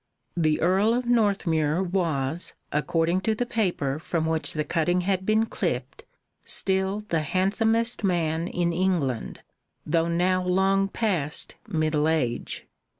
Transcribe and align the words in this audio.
The 0.35 0.59
Earl 0.61 0.95
of 0.95 1.05
Northmuir 1.05 1.83
was, 1.83 2.55
according 2.71 3.21
to 3.21 3.35
the 3.35 3.45
paper 3.45 3.99
from 3.99 4.25
which 4.25 4.53
the 4.53 4.63
cutting 4.63 5.01
had 5.01 5.27
been 5.27 5.45
clipped, 5.45 6.05
still 6.43 7.01
the 7.09 7.21
handsomest 7.21 8.03
man 8.03 8.47
in 8.47 8.73
England, 8.73 9.41
though 9.85 10.07
now 10.07 10.41
long 10.43 10.87
past 10.87 11.53
middle 11.67 12.09
age. 12.09 12.65